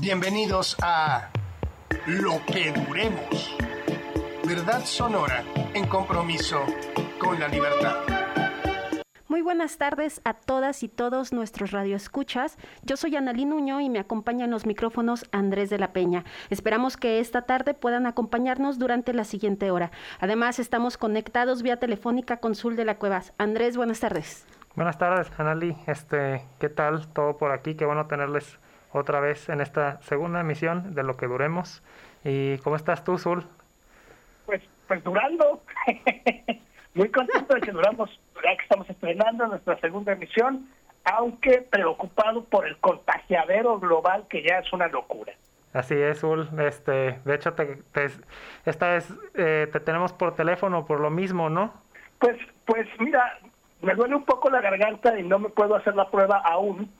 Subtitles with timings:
[0.00, 1.28] Bienvenidos a
[2.06, 3.54] Lo que Duremos.
[4.48, 6.64] Verdad sonora en compromiso
[7.18, 7.96] con la libertad.
[9.28, 12.56] Muy buenas tardes a todas y todos nuestros radioescuchas.
[12.82, 16.24] Yo soy Analí Nuño y me acompaña en los micrófonos Andrés de la Peña.
[16.48, 19.90] Esperamos que esta tarde puedan acompañarnos durante la siguiente hora.
[20.18, 23.34] Además, estamos conectados vía telefónica con Sul de la Cuevas.
[23.36, 24.46] Andrés, buenas tardes.
[24.74, 25.76] Buenas tardes, Analí.
[25.86, 27.06] Este, ¿qué tal?
[27.12, 27.74] Todo por aquí.
[27.74, 28.58] Qué bueno tenerles
[28.92, 31.82] otra vez en esta segunda emisión de Lo que Duremos.
[32.24, 33.44] ¿Y cómo estás tú, Sul?
[34.46, 35.62] Pues, pues durando.
[36.94, 38.10] Muy contento de que duramos,
[38.42, 40.68] ya que estamos estrenando nuestra segunda emisión,
[41.04, 45.32] aunque preocupado por el contagiadero global que ya es una locura.
[45.72, 46.48] Así es, Sul.
[46.58, 47.78] Este, de hecho, te,
[48.64, 51.72] esta vez eh, te tenemos por teléfono por lo mismo, ¿no?
[52.18, 52.36] Pues,
[52.66, 53.38] pues mira,
[53.80, 56.90] me duele un poco la garganta y no me puedo hacer la prueba aún.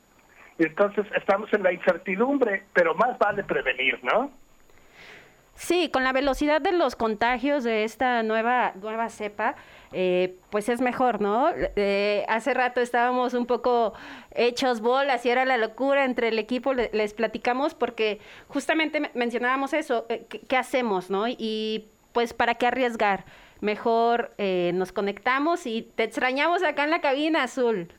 [0.64, 4.30] Entonces estamos en la incertidumbre, pero más vale prevenir, ¿no?
[5.54, 9.56] Sí, con la velocidad de los contagios de esta nueva nueva cepa,
[9.92, 11.50] eh, pues es mejor, ¿no?
[11.76, 13.92] Eh, hace rato estábamos un poco
[14.34, 20.06] hechos bolas y era la locura entre el equipo, les platicamos porque justamente mencionábamos eso,
[20.08, 21.26] eh, ¿qué, hacemos, no?
[21.28, 23.26] Y pues para qué arriesgar,
[23.60, 27.92] mejor nos conectamos y te extrañamos acá en la cabina azul.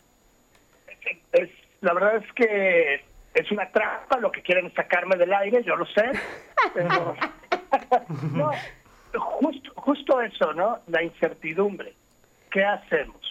[1.82, 5.86] La verdad es que es una trampa lo que quieren sacarme del aire, yo lo
[5.86, 6.12] sé,
[6.73, 7.16] pero
[8.34, 8.52] no,
[9.20, 10.80] justo, justo eso, ¿no?
[10.88, 11.94] La incertidumbre.
[12.50, 13.22] ¿Qué hacemos?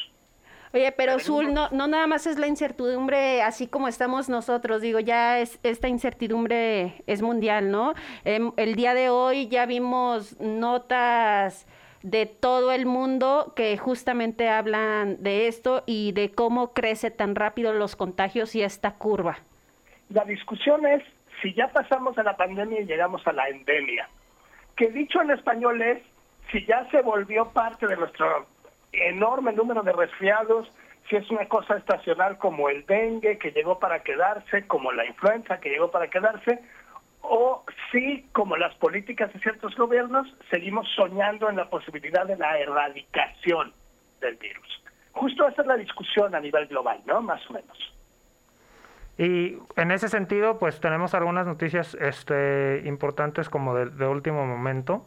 [0.73, 5.01] Oye, pero Zul, no, no nada más es la incertidumbre así como estamos nosotros, digo,
[5.01, 7.92] ya es, esta incertidumbre es mundial, ¿no?
[8.25, 11.67] Em, el día de hoy ya vimos notas
[12.03, 17.73] de todo el mundo que justamente hablan de esto y de cómo crece tan rápido
[17.73, 19.39] los contagios y esta curva.
[20.09, 21.03] La discusión es
[21.42, 24.09] si ya pasamos a la pandemia y llegamos a la endemia
[24.81, 26.03] que dicho en español es,
[26.51, 28.47] si ya se volvió parte de nuestro
[28.92, 30.73] enorme número de resfriados,
[31.07, 35.61] si es una cosa estacional como el dengue que llegó para quedarse, como la influenza
[35.61, 36.61] que llegó para quedarse,
[37.23, 42.58] o si, como las políticas de ciertos gobiernos, seguimos soñando en la posibilidad de la
[42.58, 43.73] erradicación
[44.20, 44.83] del virus.
[45.13, 47.20] Justo esa es la discusión a nivel global, ¿no?
[47.20, 47.79] Más o menos.
[49.19, 55.05] Y en ese sentido, pues tenemos algunas noticias este, importantes como de, último momento.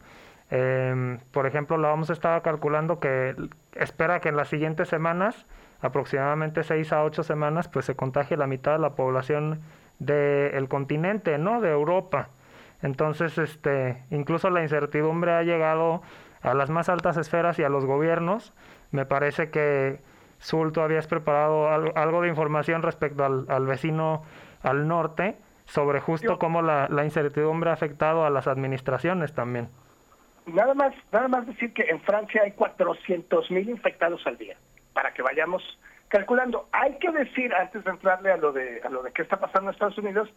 [0.50, 3.34] Em, por ejemplo, la vamos a estar calculando que
[3.72, 5.46] espera que en las siguientes semanas,
[5.80, 9.62] aproximadamente 6 a 8 semanas, pues se contagie la mitad de la población
[9.98, 11.60] del continente, ¿no?
[11.60, 12.30] De Europa.
[12.82, 16.02] Entonces, este, incluso la incertidumbre ha llegado
[16.42, 18.52] a las más altas esferas y a los gobiernos.
[18.90, 20.00] Me parece que
[20.40, 24.22] Zul, ¿tú habías preparado algo, de información respecto al, vecino
[24.62, 29.68] al norte sobre justo cómo la, incertidumbre ha afectado a las administraciones también.
[30.46, 34.58] Nada más, nada más decir que en Francia hay 400 mil infectados al día,
[34.92, 35.62] para que vayamos
[36.14, 36.68] calculando.
[36.70, 39.68] Hay que decir, antes de entrarle a lo de, a lo de qué está pasando
[39.68, 40.28] en Estados Unidos,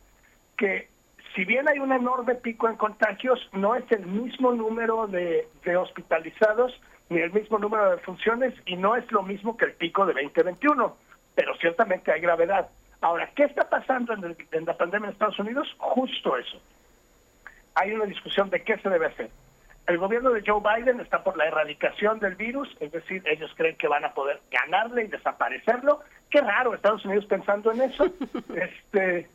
[0.58, 0.90] que
[1.36, 5.78] si bien hay un enorme pico en contagios, no es el mismo número de, de
[5.78, 6.74] hospitalizados
[7.10, 10.14] ni el mismo número de funciones y no es lo mismo que el pico de
[10.14, 10.98] 2021,
[11.36, 12.70] pero ciertamente hay gravedad.
[13.02, 15.68] Ahora, ¿qué está pasando en, en la pandemia en Estados Unidos?
[15.78, 16.60] Justo eso.
[17.76, 19.30] Hay una discusión de qué se debe hacer.
[19.88, 23.78] El gobierno de Joe Biden está por la erradicación del virus, es decir, ellos creen
[23.78, 26.02] que van a poder ganarle y desaparecerlo.
[26.30, 28.06] Qué raro Estados Unidos pensando en eso.
[28.54, 29.30] Este,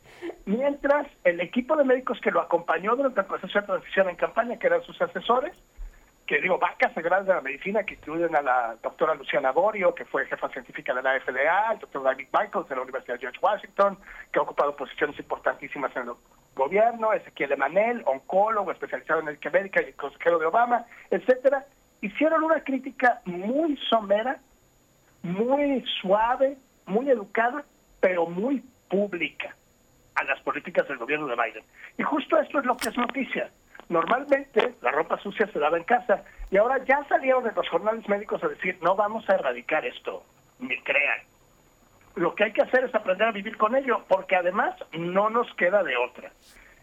[0.45, 4.59] mientras el equipo de médicos que lo acompañó durante el proceso de transición en campaña,
[4.59, 5.55] que eran sus asesores,
[6.27, 10.05] que digo, vacas sagradas de la medicina que incluyen a la doctora Luciana Borio, que
[10.05, 13.39] fue jefa científica de la FDA, el doctor David Michaels de la Universidad de George
[13.41, 13.99] Washington,
[14.31, 16.09] que ha ocupado posiciones importantísimas en el
[16.55, 21.65] gobierno, Ezequiel Emanel, oncólogo especializado en el médica y consejero de Obama, etcétera,
[22.01, 24.39] hicieron una crítica muy somera,
[25.23, 27.65] muy suave, muy educada,
[28.01, 29.55] pero muy pública
[30.15, 31.65] a las políticas del gobierno de Biden.
[31.97, 33.51] Y justo esto es lo que es noticia
[33.93, 38.09] normalmente la ropa sucia se daba en casa y ahora ya salieron de los jornales
[38.09, 40.25] médicos a decir, no vamos a erradicar esto,
[40.59, 41.21] ni crean.
[42.15, 45.53] Lo que hay que hacer es aprender a vivir con ello, porque además no nos
[45.55, 46.33] queda de otra.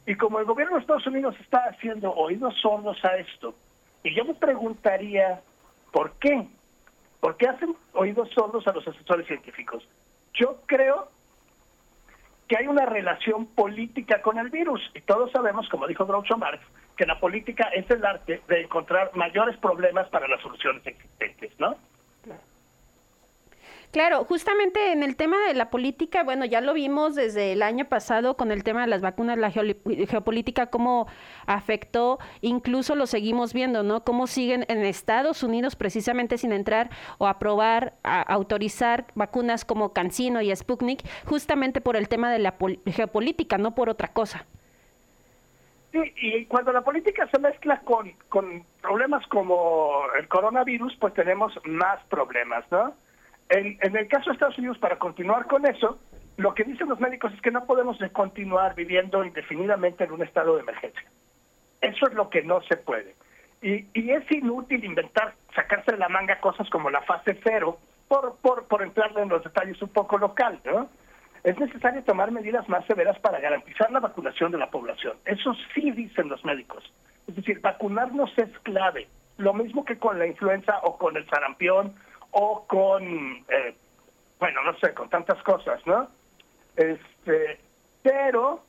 [0.05, 3.53] Y como el gobierno de Estados Unidos está haciendo oídos sordos a esto,
[4.03, 5.41] y yo me preguntaría,
[5.91, 6.47] ¿por qué?
[7.19, 9.87] ¿Por qué hacen oídos sordos a los asesores científicos?
[10.33, 11.09] Yo creo
[12.49, 14.81] que hay una relación política con el virus.
[14.95, 16.63] Y todos sabemos, como dijo Groucho Marx,
[16.97, 21.77] que la política es el arte de encontrar mayores problemas para las soluciones existentes, ¿no?
[23.91, 27.85] Claro, justamente en el tema de la política, bueno, ya lo vimos desde el año
[27.85, 31.07] pasado con el tema de las vacunas, la geopolítica, cómo
[31.47, 34.03] afectó, incluso lo seguimos viendo, ¿no?
[34.03, 40.55] Cómo siguen en Estados Unidos precisamente sin entrar o aprobar, autorizar vacunas como Cancino y
[40.55, 42.53] Sputnik, justamente por el tema de la
[42.85, 44.45] geopolítica, no por otra cosa.
[45.91, 51.59] Sí, y cuando la política se mezcla con, con problemas como el coronavirus, pues tenemos
[51.65, 52.93] más problemas, ¿no?
[53.49, 55.99] En, el caso de Estados Unidos, para continuar con eso,
[56.37, 60.55] lo que dicen los médicos es que no podemos continuar viviendo indefinidamente en un estado
[60.55, 61.09] de emergencia.
[61.81, 63.15] Eso es lo que no se puede.
[63.61, 68.37] Y, y es inútil inventar, sacarse de la manga cosas como la fase cero, por,
[68.37, 70.89] por, por entrar en los detalles un poco local, ¿no?
[71.43, 75.17] Es necesario tomar medidas más severas para garantizar la vacunación de la población.
[75.25, 76.83] Eso sí dicen los médicos.
[77.27, 79.07] Es decir, vacunarnos es clave.
[79.37, 81.95] Lo mismo que con la influenza o con el sarampión
[82.31, 83.03] o con,
[83.49, 83.75] eh,
[84.39, 86.07] bueno, no sé, con tantas cosas, ¿no?
[86.75, 87.59] Este,
[88.03, 88.63] pero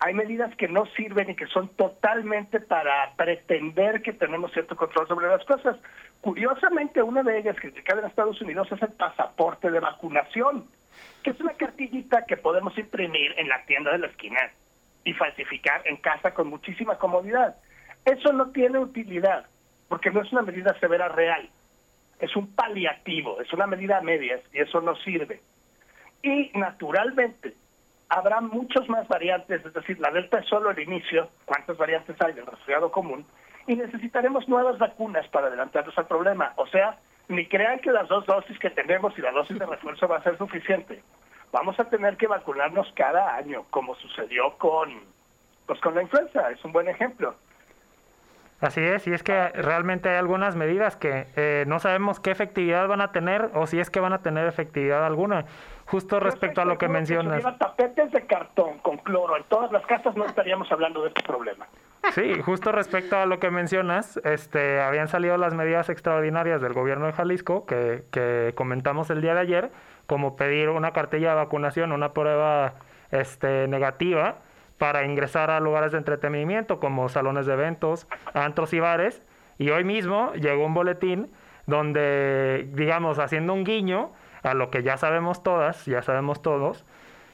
[0.00, 5.08] hay medidas que no sirven y que son totalmente para pretender que tenemos cierto control
[5.08, 5.76] sobre las cosas.
[6.20, 10.66] Curiosamente, una de ellas criticada en Estados Unidos es el pasaporte de vacunación,
[11.22, 14.38] que es una cartillita que podemos imprimir en la tienda de la esquina
[15.04, 17.56] y falsificar en casa con muchísima comodidad.
[18.04, 19.46] Eso no tiene utilidad,
[19.88, 21.48] porque no es una medida severa real
[22.18, 25.40] es un paliativo, es una medida a medias y eso no sirve.
[26.22, 27.54] Y naturalmente
[28.08, 32.32] habrá muchas más variantes, es decir, la delta es solo el inicio, cuántas variantes hay
[32.32, 33.26] del resfriado común,
[33.66, 36.54] y necesitaremos nuevas vacunas para adelantarnos al problema.
[36.56, 36.98] O sea,
[37.28, 40.22] ni crean que las dos dosis que tenemos y la dosis de refuerzo va a
[40.22, 41.02] ser suficiente.
[41.52, 45.02] Vamos a tener que vacunarnos cada año, como sucedió con,
[45.66, 47.34] pues con la influenza, es un buen ejemplo.
[48.60, 52.88] Así es, y es que realmente hay algunas medidas que eh, no sabemos qué efectividad
[52.88, 55.44] van a tener o si es que van a tener efectividad alguna.
[55.86, 57.42] Justo respecto a lo que mencionas.
[57.42, 61.22] Si tapetes de cartón con cloro en todas las casas no estaríamos hablando de este
[61.22, 61.66] problema.
[62.12, 67.06] Sí, justo respecto a lo que mencionas, este, habían salido las medidas extraordinarias del gobierno
[67.06, 69.70] de Jalisco que, que comentamos el día de ayer,
[70.06, 72.74] como pedir una cartilla de vacunación, una prueba
[73.12, 74.38] este, negativa
[74.78, 79.22] para ingresar a lugares de entretenimiento como salones de eventos, antros y bares.
[79.58, 81.30] Y hoy mismo llegó un boletín
[81.66, 86.86] donde, digamos, haciendo un guiño a lo que ya sabemos todas, ya sabemos todos,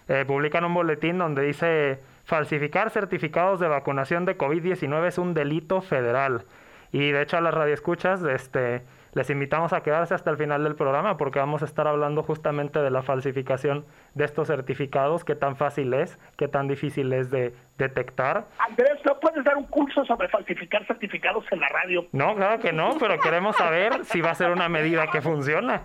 [0.08, 5.82] eh, publican un boletín donde dice falsificar certificados de vacunación de COVID-19 es un delito
[5.82, 6.44] federal.
[6.92, 8.82] Y de hecho a las radioescuchas, este,
[9.14, 12.80] les invitamos a quedarse hasta el final del programa porque vamos a estar hablando justamente
[12.80, 17.54] de la falsificación de estos certificados, qué tan fácil es, qué tan difícil es de
[17.78, 18.46] detectar.
[18.58, 22.06] Andrés, ¿no puedes dar un curso sobre falsificar certificados en la radio?
[22.12, 25.82] No, claro que no, pero queremos saber si va a ser una medida que funciona.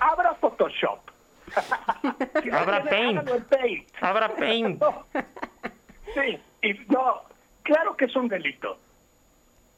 [0.00, 1.00] Abra Photoshop.
[2.52, 3.30] Abra Paint.
[4.00, 4.82] Abra Paint.
[6.14, 7.20] Sí, y no,
[7.62, 8.78] claro que es un delito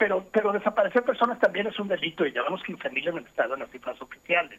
[0.00, 3.61] pero, pero desaparecer personas también es un delito y llevamos 15.000 en el Estado en
[3.61, 4.58] las cifras oficiales.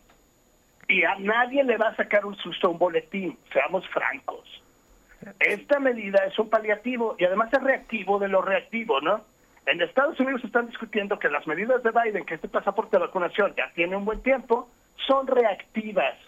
[0.87, 4.47] Y a nadie le va a sacar un susto un boletín, seamos francos.
[5.39, 9.25] Esta medida es un paliativo y además es reactivo de lo reactivo, ¿no?
[9.65, 13.55] En Estados Unidos están discutiendo que las medidas de Biden, que este pasaporte de vacunación
[13.57, 14.69] ya tiene un buen tiempo,
[15.07, 16.19] son reactivas.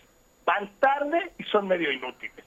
[0.44, 2.45] Van tarde y son medio inútiles.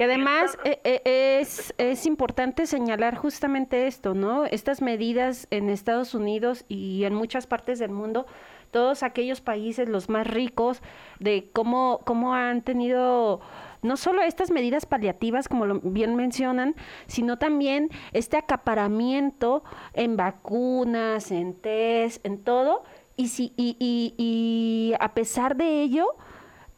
[0.00, 4.46] Que además eh, eh, es, es importante señalar justamente esto, ¿no?
[4.46, 8.24] Estas medidas en Estados Unidos y en muchas partes del mundo,
[8.70, 10.80] todos aquellos países, los más ricos,
[11.18, 13.42] de cómo, cómo han tenido
[13.82, 21.30] no solo estas medidas paliativas, como lo bien mencionan, sino también este acaparamiento en vacunas,
[21.30, 22.84] en test, en todo.
[23.16, 26.16] Y, si, y, y, y a pesar de ello,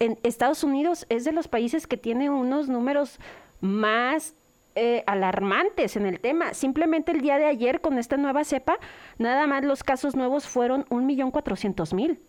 [0.03, 3.21] en Estados Unidos es de los países que tiene unos números
[3.61, 4.35] más
[4.75, 6.55] eh, alarmantes en el tema.
[6.55, 8.79] Simplemente el día de ayer con esta nueva cepa,
[9.19, 12.21] nada más los casos nuevos fueron un millón cuatrocientos mil.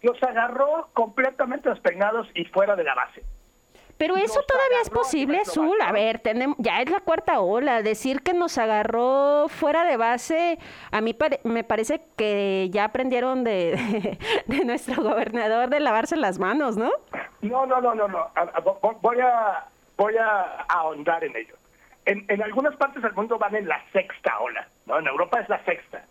[0.00, 3.22] Los agarró completamente despeinados y fuera de la base.
[4.02, 5.80] Pero eso todavía es posible, Azul.
[5.80, 7.82] A ver, tenemos, ya es la cuarta ola.
[7.82, 10.58] Decir que nos agarró fuera de base,
[10.90, 14.18] a mí me parece que ya aprendieron de,
[14.66, 16.90] nuestro gobernador de lavarse las manos, ¿no?
[17.42, 18.32] No, no, no, no, no.
[19.02, 21.54] Voy a, voy a ahondar en ello.
[22.04, 24.98] En, en algunas partes del mundo van en la sexta ola, ¿no?
[24.98, 26.04] En Europa es la sexta.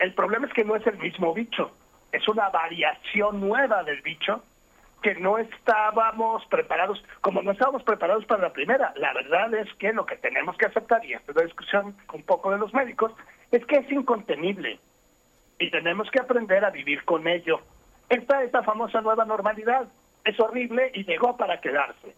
[0.00, 1.70] El problema es que no es el mismo bicho.
[2.10, 4.42] Es una variación nueva del bicho
[5.02, 8.92] que no estábamos preparados, como no estábamos preparados para la primera.
[8.96, 12.22] La verdad es que lo que tenemos que aceptar, y esta es la discusión un
[12.22, 13.12] poco de los médicos,
[13.50, 14.80] es que es incontenible
[15.58, 17.60] y tenemos que aprender a vivir con ello.
[18.08, 19.88] Esta es famosa nueva normalidad.
[20.24, 22.14] Es horrible y llegó para quedarse.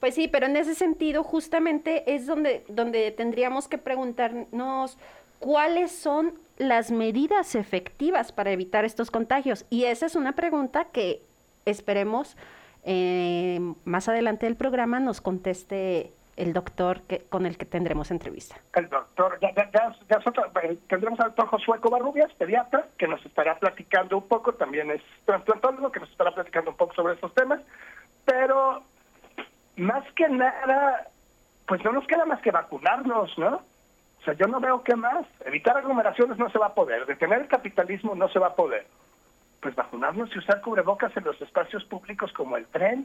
[0.00, 4.98] Pues sí, pero en ese sentido justamente es donde, donde tendríamos que preguntarnos
[5.38, 9.66] cuáles son las medidas efectivas para evitar estos contagios.
[9.70, 11.22] Y esa es una pregunta que
[11.66, 12.36] esperemos
[12.84, 18.56] eh, más adelante del programa nos conteste el doctor que, con el que tendremos entrevista.
[18.74, 19.96] El doctor, ya, ya, ya,
[20.62, 25.02] eh, tendremos al doctor Josué Covarrubias, pediatra, que nos estará platicando un poco, también es
[25.24, 27.60] trasplantólogo, que nos estará platicando un poco sobre estos temas,
[28.24, 28.82] pero
[29.76, 31.08] más que nada,
[31.66, 33.62] pues no nos queda más que vacunarnos, ¿no?
[34.20, 35.26] O sea, yo no veo qué más.
[35.44, 38.86] Evitar aglomeraciones no se va a poder, detener el capitalismo no se va a poder.
[39.66, 43.04] Pues vacunarnos y usar cubrebocas en los espacios públicos como el tren,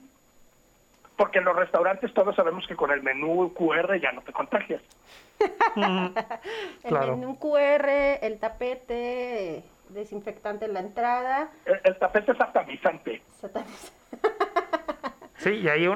[1.17, 4.79] porque en los restaurantes todos sabemos que con el menú QR ya no te contagias.
[6.83, 7.89] el menú QR,
[8.21, 11.49] el tapete desinfectante en la entrada.
[11.65, 13.23] El, tapete es satanizante.
[15.37, 15.87] Sí, y hay,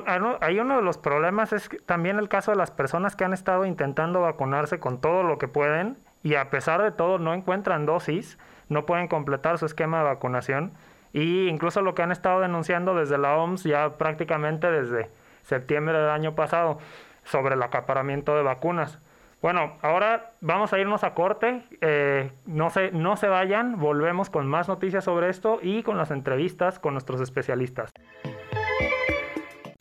[0.42, 3.68] hay uno de los problemas es también el caso de las personas que han estado
[3.68, 8.40] intentando vacunarse con todo lo que pueden y a pesar de todo no encuentran dosis,
[8.70, 10.74] no pueden completar su esquema de vacunación
[11.14, 15.10] y incluso lo que han estado denunciando desde la OMS ya prácticamente desde
[15.44, 16.80] septiembre del año pasado
[17.24, 19.00] sobre el acaparamiento de vacunas.
[19.42, 21.64] Bueno, ahora vamos a irnos a corte.
[21.82, 26.12] Eh, no, se, no se vayan, volvemos con más noticias sobre esto y con las
[26.12, 27.94] entrevistas con nuestros especialistas.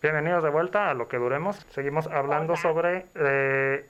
[0.02, 1.64] Bienvenidos de vuelta a lo que duremos.
[1.70, 3.88] Seguimos hablando sobre eh,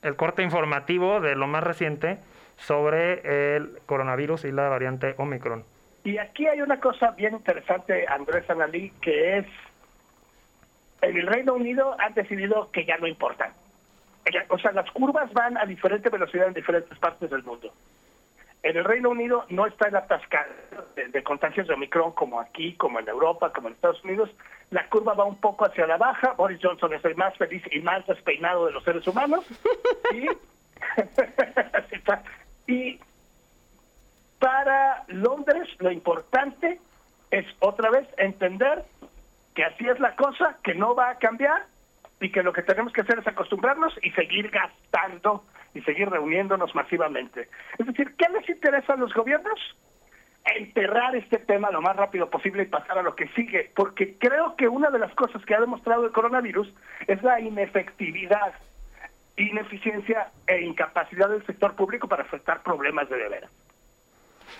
[0.00, 2.18] el corte informativo de lo más reciente
[2.60, 5.64] sobre el coronavirus y la variante Omicron.
[6.04, 9.46] Y aquí hay una cosa bien interesante, Andrés Analí, que es,
[11.02, 13.52] en el Reino Unido han decidido que ya no importan.
[14.48, 17.72] O sea, las curvas van a diferente velocidad en diferentes partes del mundo.
[18.62, 20.52] En el Reino Unido no está el atascado
[20.94, 24.30] de, de, contagios de Omicron como aquí, como en Europa, como en Estados Unidos.
[24.70, 26.32] La curva va un poco hacia la baja.
[26.32, 29.46] Boris Johnson es el más feliz y más despeinado de los seres humanos.
[30.12, 30.28] y,
[32.70, 33.00] y
[34.38, 36.80] para Londres lo importante
[37.32, 38.84] es otra vez entender
[39.54, 41.66] que así es la cosa, que no va a cambiar
[42.20, 46.74] y que lo que tenemos que hacer es acostumbrarnos y seguir gastando y seguir reuniéndonos
[46.74, 47.48] masivamente.
[47.78, 49.58] Es decir, ¿qué les interesa a los gobiernos?
[50.56, 54.54] Enterrar este tema lo más rápido posible y pasar a lo que sigue, porque creo
[54.56, 56.72] que una de las cosas que ha demostrado el coronavirus
[57.08, 58.54] es la inefectividad,
[59.42, 63.50] ineficiencia e incapacidad del sector público para afectar problemas de veras.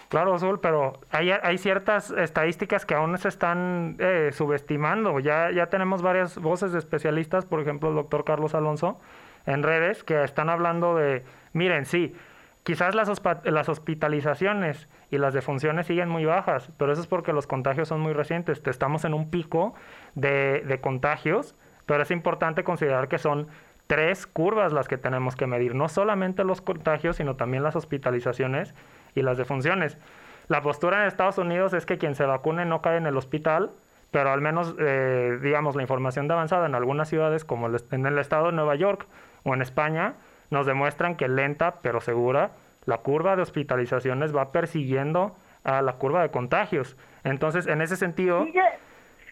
[0.09, 5.19] Claro, Azul, pero hay, hay ciertas estadísticas que aún se están eh, subestimando.
[5.21, 9.01] Ya, ya tenemos varias voces de especialistas, por ejemplo, el doctor Carlos Alonso,
[9.47, 12.15] en redes, que están hablando de, miren, sí,
[12.63, 13.11] quizás las,
[13.45, 18.01] las hospitalizaciones y las defunciones siguen muy bajas, pero eso es porque los contagios son
[18.01, 18.63] muy recientes.
[18.67, 19.75] Estamos en un pico
[20.15, 21.57] de, de contagios,
[21.87, 23.49] pero es importante considerar que son
[23.91, 28.73] tres curvas las que tenemos que medir, no solamente los contagios, sino también las hospitalizaciones
[29.17, 29.99] y las defunciones.
[30.47, 33.73] La postura en Estados Unidos es que quien se vacune no cae en el hospital,
[34.13, 38.19] pero al menos, eh, digamos, la información de avanzada en algunas ciudades, como en el
[38.19, 39.09] estado de Nueva York
[39.43, 40.15] o en España,
[40.51, 42.53] nos demuestran que lenta pero segura
[42.85, 46.97] la curva de hospitalizaciones va persiguiendo a la curva de contagios.
[47.25, 48.47] Entonces, en ese sentido...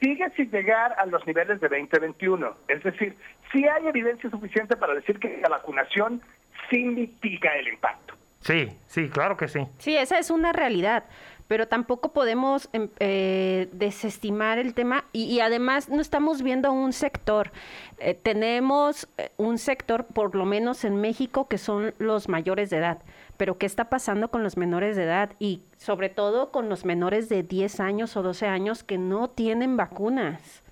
[0.00, 2.56] sigue sin llegar a los niveles de 2021.
[2.68, 3.16] Es decir,
[3.52, 6.22] sí hay evidencia suficiente para decir que la vacunación
[6.70, 8.14] sí mitiga el impacto.
[8.40, 9.66] Sí, sí, claro que sí.
[9.78, 11.04] Sí, esa es una realidad,
[11.48, 17.50] pero tampoco podemos em, eh, desestimar el tema y, además no estamos viendo un sector.
[17.98, 22.76] Eh, tenemos eh, un sector, por lo menos en México, que son los mayores de
[22.76, 22.98] edad.
[23.38, 27.30] Pero ¿qué está pasando con los menores de edad y sobre todo con los menores
[27.30, 30.62] de 10 años o 12 años que no tienen vacunas?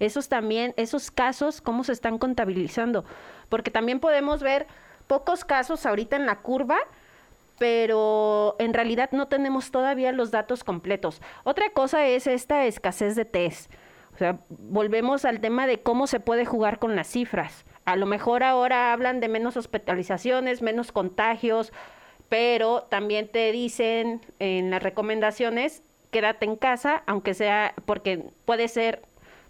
[0.00, 3.04] Esos también, esos casos, ¿cómo se están contabilizando?
[3.50, 4.66] Porque también podemos ver
[5.06, 6.78] pocos casos ahorita en la curva,
[7.58, 11.20] pero en realidad no tenemos todavía los datos completos.
[11.44, 13.72] Otra cosa es esta escasez de test.
[14.14, 17.64] O sea, volvemos al tema de cómo se puede jugar con las cifras.
[17.84, 21.72] A lo mejor ahora hablan de menos hospitalizaciones, menos contagios,
[22.28, 29.02] pero también te dicen en las recomendaciones, quédate en casa, aunque sea, porque puede ser,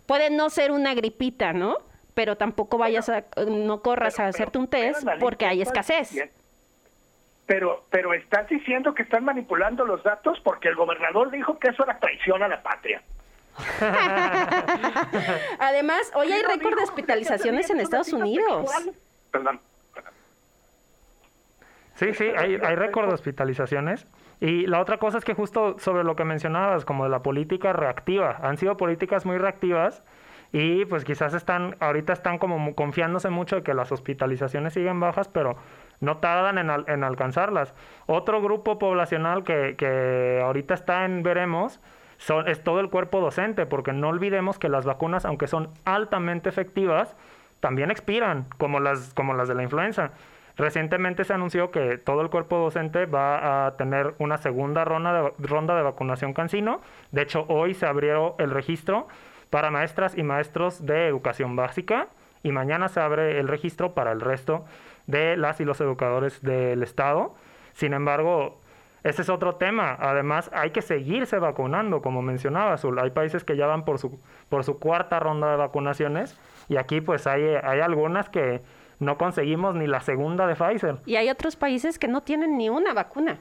[0.07, 1.77] puede no ser una gripita, ¿no?
[2.15, 6.15] Pero tampoco vayas a, no corras a hacerte un test porque hay escasez
[7.47, 11.85] pero pero estás diciendo que están manipulando los datos porque el gobernador dijo que eso
[11.85, 13.03] era traición a la patria.
[15.61, 18.71] Además, hoy hay récord de hospitalizaciones en Estados Unidos.
[21.95, 24.09] Sí, sí, hay, hay récord de hospitalizaciones.
[24.41, 27.73] Y la otra cosa es que justo sobre lo que mencionabas, como de la política
[27.73, 30.03] reactiva, han sido políticas muy reactivas
[30.53, 35.29] y pues quizás están, ahorita están como confiándose mucho de que las hospitalizaciones siguen bajas,
[35.29, 35.57] pero
[36.01, 37.75] no tardan en, alcanzarlas.
[38.07, 41.81] Otro grupo poblacional que, que ahorita está en veremos
[42.47, 47.17] es todo el cuerpo docente, porque no olvidemos que las vacunas, aunque son altamente efectivas,
[47.61, 50.13] también expiran, como las, como las de la influenza.
[50.57, 55.33] Recientemente se anunció que todo el cuerpo docente va a tener una segunda ronda de,
[55.39, 56.81] ronda de vacunación cancino.
[57.11, 59.09] De hecho, hoy se abrió el registro
[59.51, 62.09] para maestras y maestros de educación básica
[62.43, 64.65] y mañana se abre el registro para el resto
[65.07, 67.35] de las y los educadores del Estado.
[67.73, 68.61] Sin embargo,
[69.03, 69.97] ese es otro tema.
[70.01, 72.99] Además, hay que seguirse vacunando, como mencionaba Azul.
[72.99, 74.19] Hay países que ya van por su,
[74.49, 78.63] por su cuarta ronda de vacunaciones y aquí pues hay, hay algunas que
[79.01, 80.97] no conseguimos ni la segunda de Pfizer.
[81.05, 83.39] Y hay otros países que no tienen ni una vacuna.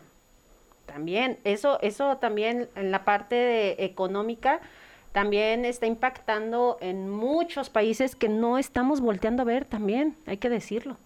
[0.86, 4.60] También, eso, eso también en la parte económica
[5.14, 10.50] también está impactando en muchos países que no estamos volteando a ver también, hay que
[10.50, 10.98] decirlo.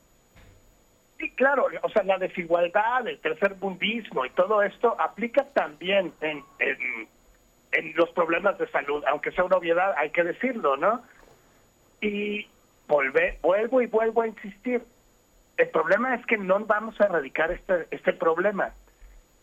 [1.19, 6.43] Sí, claro, o sea, la desigualdad, el tercer bundismo y todo esto aplica también en,
[6.59, 11.01] en, los problemas de salud, aunque sea una obviedad, hay que decirlo, ¿no?
[12.01, 12.47] Y
[12.87, 14.83] volve, vuelvo y vuelvo a insistir,
[15.57, 18.73] el problema es que no vamos a erradicar este, este problema.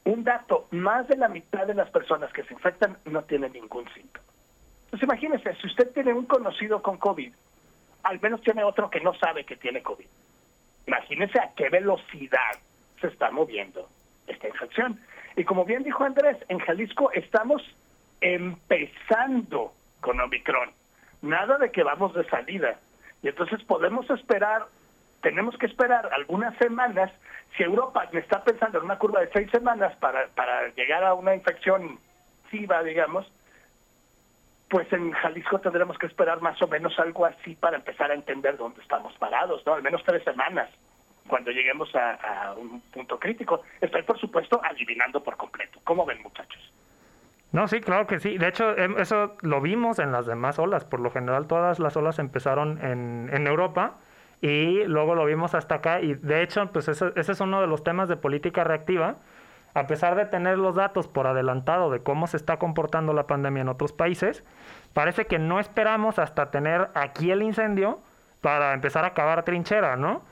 [0.04, 3.88] Un dato, más de la mitad de las personas que se infectan no tienen ningún
[3.94, 4.26] síntoma.
[4.90, 7.32] Pues imagínese, si usted tiene un conocido con COVID,
[8.04, 10.06] al menos tiene otro que no sabe que tiene COVID.
[10.86, 12.58] Imagínese a qué velocidad
[13.00, 13.88] se está moviendo
[14.26, 15.00] esta infección.
[15.36, 17.62] Y como bien dijo Andrés, en Jalisco estamos
[18.20, 20.70] empezando con Omicron.
[21.22, 22.78] Nada de que vamos de salida.
[23.22, 24.66] Y entonces podemos esperar,
[25.22, 27.10] tenemos que esperar algunas semanas.
[27.56, 31.34] Si Europa está pensando en una curva de seis semanas para, para llegar a una
[31.34, 31.98] infección
[32.84, 33.30] digamos,
[34.74, 38.56] pues en Jalisco tendremos que esperar más o menos algo así para empezar a entender
[38.56, 39.74] dónde estamos parados, ¿no?
[39.74, 40.68] Al menos tres semanas
[41.28, 43.62] cuando lleguemos a, un punto crítico.
[43.80, 45.78] Estoy, por supuesto, adivinando por completo.
[45.84, 46.72] ¿Cómo ven, muchachos?
[47.52, 48.36] No, sí, claro que sí.
[48.36, 50.84] De hecho, em, eso lo vimos en las demás olas.
[50.84, 53.98] Por lo general, todas las olas empezaron en, en Europa
[54.40, 56.00] y luego lo vimos hasta acá.
[56.00, 59.18] Y de hecho, pues ese, ese es uno de los temas de política reactiva
[59.74, 63.62] a pesar de tener los datos por adelantado de cómo se está comportando la pandemia
[63.62, 64.44] en otros países,
[64.92, 68.00] parece que no esperamos hasta tener aquí el incendio
[68.40, 70.22] para empezar a cavar trinchera, ¿no?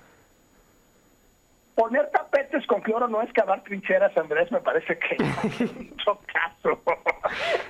[1.75, 5.17] Poner tapetes con cloro no es cavar trincheras, Andrés, me parece que
[5.75, 6.81] mucho caso.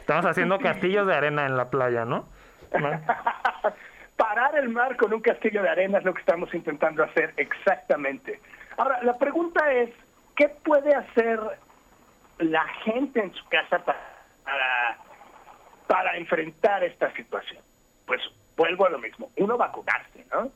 [0.01, 2.27] Estamos haciendo castillos de arena en la playa, ¿no?
[4.17, 8.41] Parar el mar con un castillo de arena es lo que estamos intentando hacer exactamente.
[8.77, 9.91] Ahora, la pregunta es,
[10.43, 11.41] ¿qué puede hacer
[12.39, 14.99] la gente en su casa para,
[15.87, 17.63] para, enfrentar esta situación?
[18.07, 18.21] Pues
[18.57, 19.31] vuelvo a lo mismo.
[19.37, 20.51] Uno, vacunarse, ¿no?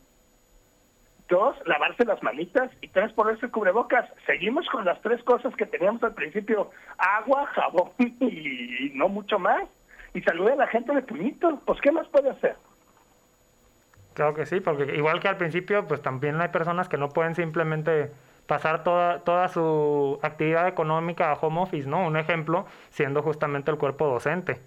[1.28, 2.72] Dos, lavarse las manitas.
[2.80, 4.10] Y tres, ponerse cubrebocas.
[4.26, 6.72] Seguimos con las tres cosas que teníamos al principio.
[6.98, 9.68] Agua, jabón y no mucho más.
[10.14, 11.60] Y salude a la gente de puñito.
[11.64, 12.56] Pues, ¿qué más puede hacer?
[14.14, 17.36] Claro que sí, porque igual que al principio, pues también hay personas que no pueden
[17.36, 18.10] simplemente
[18.46, 22.06] pasar toda, toda su actividad económica a home office, ¿no?
[22.06, 24.60] Un ejemplo siendo justamente el cuerpo docente.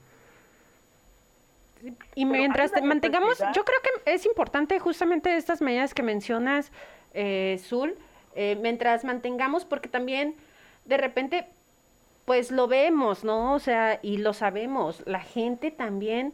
[2.16, 6.72] Y mientras mantengamos, yo creo que es importante justamente estas medidas que mencionas,
[7.14, 7.96] eh, Zul,
[8.36, 10.36] eh, mientras mantengamos, porque también
[10.86, 11.48] de repente,
[12.26, 13.54] pues lo vemos, ¿no?
[13.54, 16.34] O sea, y lo sabemos, la gente también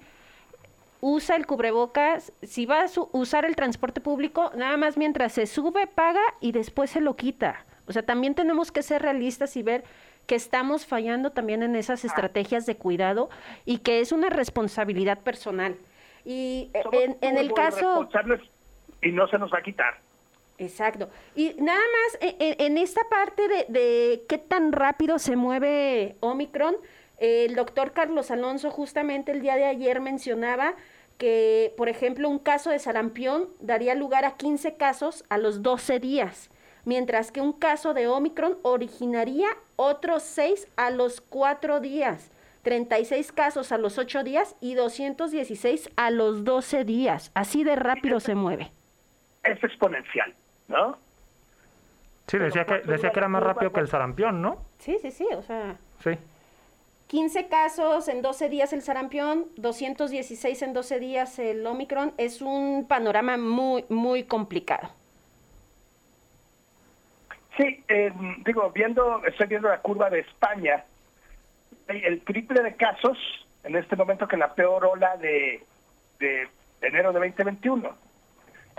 [1.01, 5.87] usa el cubrebocas, si va a usar el transporte público, nada más mientras se sube,
[5.87, 7.65] paga y después se lo quita.
[7.87, 9.83] O sea, también tenemos que ser realistas y ver
[10.25, 12.07] que estamos fallando también en esas ah.
[12.07, 13.29] estrategias de cuidado
[13.65, 15.77] y que es una responsabilidad personal.
[16.23, 18.09] Y eh, en, el caso...
[19.01, 19.99] Y no se nos va a quitar.
[20.57, 21.09] Exacto.
[21.35, 26.15] Y nada más, e, e, en, esta parte de, de, qué tan rápido se mueve
[26.21, 26.77] Omicron,
[27.17, 30.75] el doctor Carlos Alonso justamente el día de ayer mencionaba
[31.17, 35.99] que, por ejemplo, un caso de sarampión daría lugar a 15 casos a los 12
[35.99, 36.49] días,
[36.83, 42.31] mientras que un caso de Omicron originaría otros 6 a los 4 días.
[42.63, 47.31] 36 casos a los 8 días y 216 a los 12 días.
[47.35, 48.71] Así de rápido se mueve.
[49.43, 50.33] Es exponencial,
[50.67, 50.97] ¿no?
[52.27, 54.57] Sí, decía que, decía que era más rápido que el sarampión, ¿no?
[54.79, 55.77] Sí, sí, sí, o sea...
[56.03, 56.17] Sí.
[57.07, 62.87] 15 casos en 12 días el sarampión, 216 en 12 días el Omicron, es un
[62.87, 64.89] panorama muy, muy complicado.
[67.57, 68.11] Sí, eh,
[68.43, 70.83] digo, viendo, estoy viendo la curva de España,
[71.87, 73.17] el triple de casos
[73.63, 75.63] en este momento que la peor ola de,
[76.19, 76.47] de
[76.81, 78.04] enero de 2021.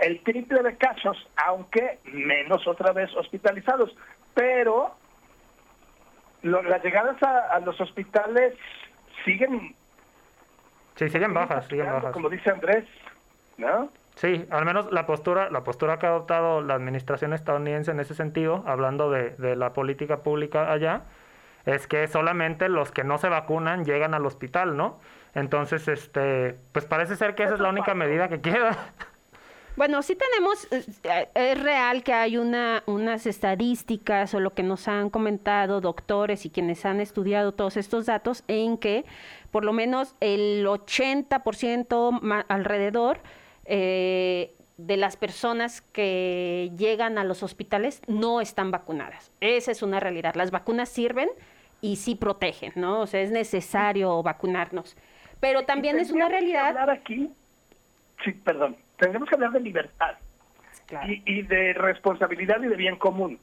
[0.07, 3.93] El triple de casos, aunque menos otra vez hospitalizados,
[4.33, 4.95] pero
[6.43, 8.53] las llegadas a, los hospitales
[9.25, 9.75] siguen.
[10.95, 12.13] Sí, siguen bajas, siguen bajas.
[12.13, 12.85] Como dice Andrés,
[13.57, 13.91] ¿no?
[14.15, 18.15] Sí, al menos la postura, la postura que ha adoptado la administración estadounidense en ese
[18.15, 21.01] sentido, hablando de, de la política pública allá,
[21.65, 25.01] es que solamente los que no se vacunan llegan al hospital, ¿no?
[25.33, 28.93] Entonces, este, pues parece ser que esa es la única medida que queda.
[29.77, 34.87] Bueno, sí tenemos, eh, es real que hay una, unas estadísticas o lo que nos
[34.87, 39.05] han comentado doctores y quienes han estudiado todos estos datos en que
[39.51, 43.19] por lo menos el 80% alrededor
[43.65, 49.31] eh, de las personas que llegan a los hospitales no están vacunadas.
[49.41, 50.33] Esa es una realidad.
[50.33, 51.29] Las vacunas sirven
[51.81, 53.01] y sí protegen, ¿no?
[53.01, 54.97] O sea, es necesario vacunarnos.
[55.39, 56.89] Pero también es una realidad...
[56.89, 57.29] aquí,
[58.23, 60.15] sí, perdón, tendremos que hablar de libertad
[61.07, 63.39] y, y de responsabilidad y de bien común.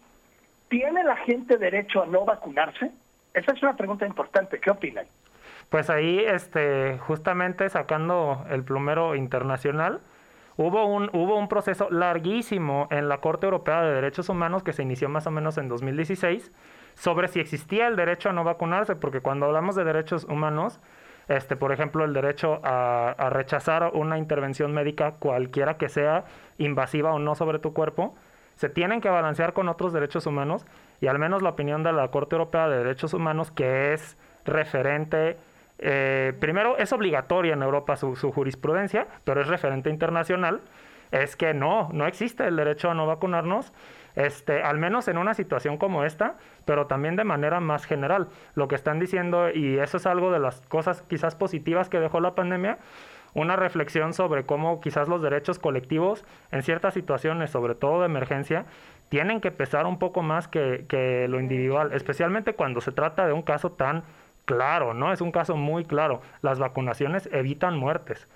[0.68, 2.90] ¿Tiene la gente derecho a no vacunarse?
[3.32, 4.60] Esa es una pregunta importante.
[4.60, 5.06] ¿Qué opinan?
[5.68, 10.00] Pues ahí, este, justamente sacando el plumero internacional,
[10.56, 14.82] hubo un, hubo un proceso larguísimo en la Corte Europea de Derechos Humanos que se
[14.82, 16.52] inició más o menos en 2016
[16.94, 20.80] sobre si existía el derecho a no vacunarse, porque cuando hablamos de derechos humanos,
[21.28, 26.24] este, por ejemplo, el derecho a, rechazar una intervención médica, cualquiera que sea,
[26.58, 28.14] invasiva o no sobre tu cuerpo,
[28.54, 30.64] se tienen que balancear con otros derechos humanos
[31.00, 35.37] y al menos la opinión de la Corte Europea de Derechos Humanos, que es referente,
[35.78, 40.60] eh, primero es obligatoria en Europa su, su jurisprudencia, pero es referente internacional,
[41.10, 43.72] es que no, no existe el derecho a no vacunarnos
[44.16, 48.29] este, al menos en una situación como esta, pero también de manera más general.
[48.55, 52.20] Lo que están diciendo, y eso es algo de las cosas quizás positivas que dejó
[52.20, 52.79] la pandemia,
[53.35, 58.66] una reflexión sobre cómo quizás los derechos colectivos en ciertas situaciones, sobre todo de emergencia,
[59.09, 63.33] tienen que pesar un poco más que, que lo individual, especialmente cuando se trata de
[63.33, 64.05] un caso tan
[64.44, 65.12] claro, ¿no?
[65.12, 66.20] Es un caso muy claro.
[66.42, 68.29] Las vacunaciones evitan muertes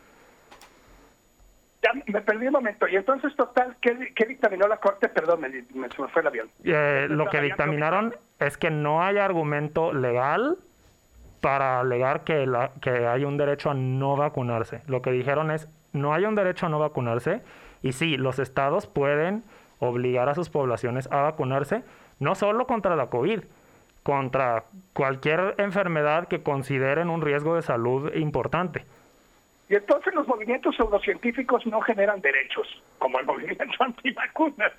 [2.07, 2.89] me perdí un momento.
[2.89, 5.09] Y entonces, total, ¿qué, dictaminó la Corte?
[5.09, 6.51] Perdón, me, me, me fue el avión.
[6.65, 10.59] Eh, lo que dictaminaron es que no hay argumento legal
[11.41, 14.83] para alegar que, la, que hay un derecho a no vacunarse.
[14.87, 17.43] Lo que dijeron es, no hay un derecho a no vacunarse.
[17.83, 19.45] Y sí, los estados pueden
[19.79, 21.85] obligar a sus poblaciones a vacunarse,
[22.19, 23.43] no solo contra la COVID,
[24.03, 28.85] contra cualquier enfermedad que consideren un riesgo de salud importante.
[29.69, 32.67] Y entonces los movimientos pseudocientíficos no generan derechos,
[32.99, 34.73] como el movimiento antivacunas.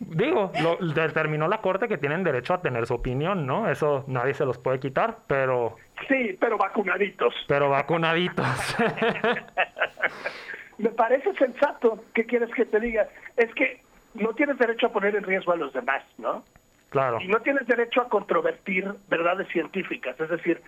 [0.00, 3.70] Digo, lo, determinó la Corte que tienen derecho a tener su opinión, ¿no?
[3.70, 5.76] Eso nadie se los puede quitar, pero...
[6.08, 7.34] Sí, pero vacunaditos.
[7.48, 8.76] Pero vacunaditos.
[10.78, 12.04] Me parece sensato.
[12.14, 13.08] ¿Qué quieres que te diga?
[13.36, 13.80] Es que
[14.14, 16.44] no tienes derecho a poner en riesgo a los demás, ¿no?
[16.90, 17.20] Claro.
[17.20, 20.18] Y no tienes derecho a controvertir verdades científicas.
[20.20, 20.60] Es decir,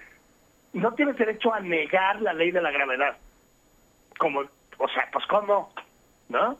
[0.79, 3.17] no tienes derecho a negar la ley de la gravedad
[4.19, 5.71] como, o sea, pues cómo,
[6.29, 6.59] ¿no?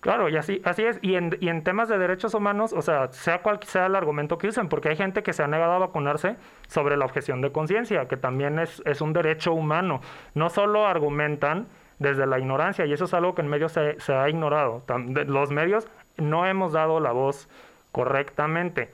[0.00, 0.98] Claro, y así, así es.
[1.00, 4.36] Y en, y en temas de derechos humanos, o sea, sea cual sea el argumento
[4.36, 6.36] que usen, porque hay gente que se ha negado a vacunarse
[6.68, 10.02] sobre la objeción de conciencia, que también es, es un derecho humano.
[10.34, 14.12] No solo argumentan desde la ignorancia, y eso es algo que en medios se, se
[14.14, 14.82] ha ignorado.
[15.26, 17.48] Los medios no hemos dado la voz
[17.90, 18.92] correctamente.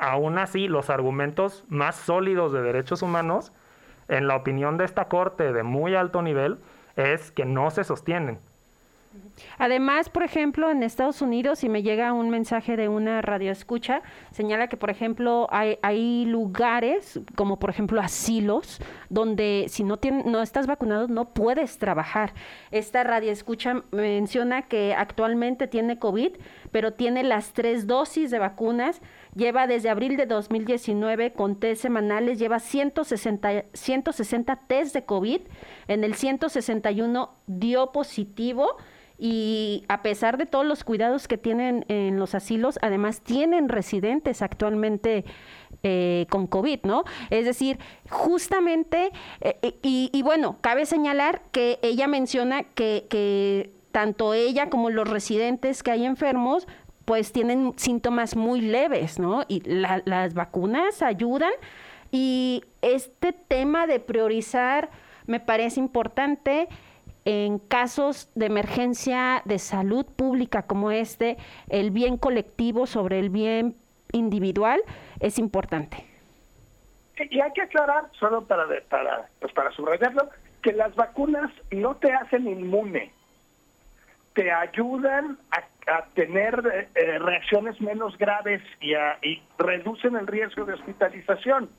[0.00, 3.52] Aún así, los argumentos más sólidos de derechos humanos,
[4.08, 6.58] en la opinión de esta corte de muy alto nivel,
[6.96, 8.40] es que no se sostienen.
[9.58, 14.68] Además, por ejemplo, en Estados Unidos, si me llega un mensaje de una radioescucha, señala
[14.68, 20.66] que, por ejemplo, hay, hay lugares, como por ejemplo asilos, donde si no, no estás
[20.66, 22.34] vacunado no puedes trabajar.
[22.70, 26.32] Esta radioescucha menciona que actualmente tiene COVID,
[26.70, 29.00] pero tiene las tres dosis de vacunas,
[29.34, 35.40] lleva desde abril de 2019 con test semanales, lleva 160, 160 test de COVID,
[35.88, 38.76] en el 161 dio positivo
[39.18, 44.42] y a pesar de todos los cuidados que tienen en los asilos, además tienen residentes
[44.42, 45.24] actualmente
[45.82, 47.04] eh, con COVID, ¿no?
[47.30, 47.78] Es decir,
[48.08, 54.90] justamente, eh, y, y, bueno, cabe señalar que ella menciona que, que tanto ella como
[54.90, 56.66] los residentes que hay enfermos,
[57.04, 59.44] pues tienen síntomas muy leves, ¿no?
[59.48, 61.52] Y las vacunas ayudan.
[62.10, 64.90] Y este tema de priorizar
[65.26, 66.68] me parece importante
[67.24, 71.36] en casos de emergencia de salud pública como este,
[71.68, 73.76] el bien colectivo sobre el bien
[74.12, 74.80] individual
[75.20, 76.06] es importante.
[77.30, 80.30] Y hay que aclarar, solo para, para, pues para subrayarlo,
[80.62, 83.12] que las vacunas no te hacen inmune,
[84.38, 88.92] te ayudan a, tener eh, reacciones menos graves y,
[89.26, 91.70] y reducen el riesgo de hospitalización.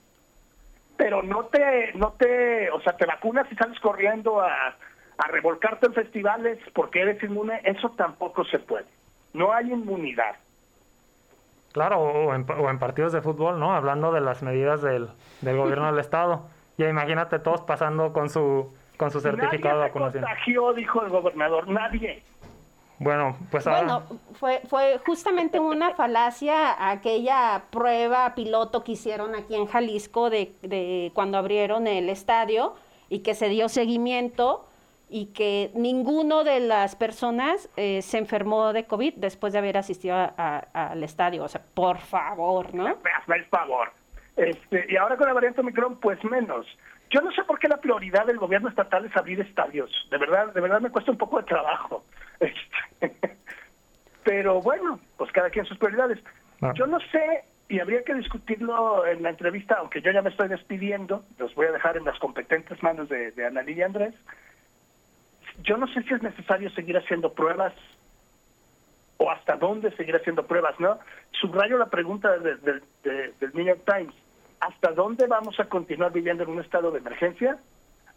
[0.98, 4.76] Pero no te, no te, o sea, te vacunas y sales corriendo a,
[5.20, 8.88] a revolcarte en festivales porque eres inmune, eso tampoco se puede.
[9.32, 10.36] No hay inmunidad.
[11.72, 13.74] Claro, o en, o en partidos de fútbol, ¿no?
[13.74, 15.08] Hablando de las medidas del,
[15.40, 16.50] del gobierno del estado.
[16.78, 20.24] Ya imagínate todos pasando con su con su certificado de vacunación.
[20.24, 22.22] Nadie contagió, dijo el gobernador, nadie.
[23.00, 23.82] Bueno, pues ahora...
[23.82, 30.54] Bueno, fue, fue justamente una falacia aquella prueba piloto que hicieron aquí en Jalisco de,
[30.62, 32.76] de cuando abrieron el estadio
[33.10, 34.66] y que se dio seguimiento
[35.10, 40.16] y que ninguno de las personas eh, se enfermó de COVID después de haber asistido
[40.38, 41.44] al estadio.
[41.44, 42.88] O sea, por favor, ¿no?
[42.88, 43.92] El favor.
[44.36, 46.66] Este, y ahora con la variante Omicron, pues menos.
[47.10, 49.90] Yo no sé por qué la prioridad del gobierno estatal es abrir estadios.
[50.12, 52.04] De verdad, de verdad me cuesta un poco de trabajo.
[52.40, 53.16] Este,
[54.24, 56.20] pero bueno, pues cada quien sus prioridades.
[56.62, 56.74] Ah.
[56.76, 60.50] Yo no sé, y habría que discutirlo en la entrevista, aunque yo ya me estoy
[60.50, 64.14] despidiendo, los voy a dejar en las competentes manos de, de Ana Lidia Andrés
[65.64, 67.74] yo no sé si es necesario seguir haciendo pruebas
[69.18, 71.00] o hasta dónde seguir haciendo pruebas, ¿no?
[71.32, 72.82] Subrayo la pregunta del
[73.54, 74.14] New York Times.
[74.62, 77.58] ¿Hasta dónde vamos a continuar viviendo en un estado de emergencia?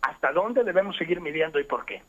[0.02, 2.02] ¿Hasta dónde debemos seguir midiendo y por qué?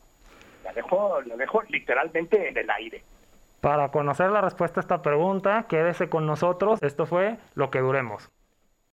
[0.64, 3.02] La dejo, la dejo literalmente en el aire.
[3.60, 6.82] Para conocer la respuesta a esta pregunta, quédese con nosotros.
[6.82, 8.30] Esto fue Lo que duremos.